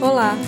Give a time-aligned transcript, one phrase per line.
[0.00, 0.38] Olá,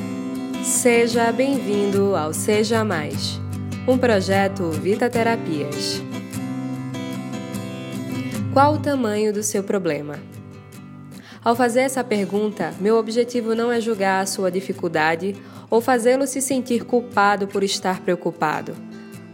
[0.63, 3.41] seja bem-vindo ao Seja Mais,
[3.87, 6.01] um projeto Vita Terapias.
[8.53, 10.21] Qual o tamanho do seu problema?
[11.43, 15.35] Ao fazer essa pergunta, meu objetivo não é julgar a sua dificuldade
[15.69, 18.73] ou fazê-lo se sentir culpado por estar preocupado,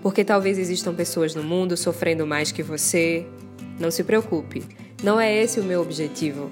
[0.00, 3.26] porque talvez existam pessoas no mundo sofrendo mais que você.
[3.78, 4.64] Não se preocupe,
[5.02, 6.50] não é esse o meu objetivo.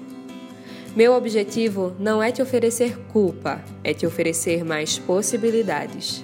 [0.95, 6.23] Meu objetivo não é te oferecer culpa, é te oferecer mais possibilidades.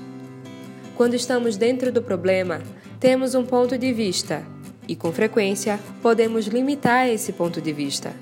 [0.96, 2.62] Quando estamos dentro do problema,
[2.98, 4.46] temos um ponto de vista
[4.88, 8.14] e, com frequência, podemos limitar esse ponto de vista.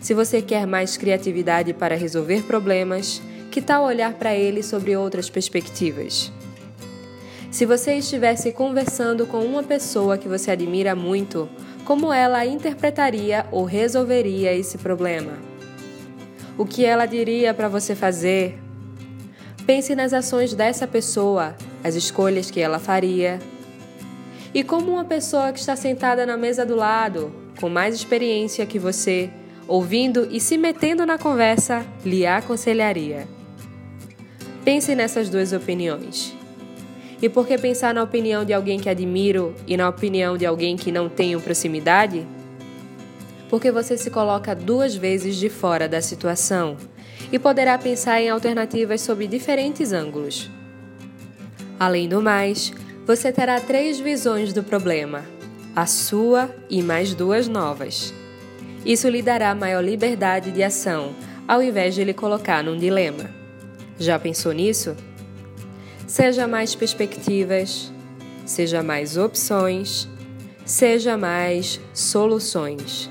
[0.00, 5.28] Se você quer mais criatividade para resolver problemas, que tal olhar para ele sobre outras
[5.28, 6.30] perspectivas?
[7.50, 11.48] Se você estivesse conversando com uma pessoa que você admira muito,
[11.84, 15.55] como ela interpretaria ou resolveria esse problema?
[16.58, 18.58] O que ela diria para você fazer.
[19.66, 23.38] Pense nas ações dessa pessoa, as escolhas que ela faria.
[24.54, 28.78] E como uma pessoa que está sentada na mesa do lado, com mais experiência que
[28.78, 29.30] você,
[29.66, 33.26] ouvindo e se metendo na conversa, lhe aconselharia.
[34.64, 36.34] Pense nessas duas opiniões.
[37.20, 40.76] E por que pensar na opinião de alguém que admiro e na opinião de alguém
[40.76, 42.26] que não tenho proximidade?
[43.48, 46.76] Porque você se coloca duas vezes de fora da situação
[47.30, 50.50] e poderá pensar em alternativas sob diferentes ângulos.
[51.78, 52.72] Além do mais,
[53.06, 55.24] você terá três visões do problema,
[55.74, 58.12] a sua e mais duas novas.
[58.84, 61.14] Isso lhe dará maior liberdade de ação,
[61.46, 63.30] ao invés de lhe colocar num dilema.
[63.98, 64.96] Já pensou nisso?
[66.06, 67.92] Seja mais perspectivas,
[68.44, 70.08] seja mais opções,
[70.64, 73.10] seja mais soluções.